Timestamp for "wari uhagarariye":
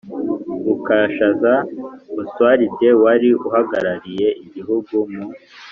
3.03-4.27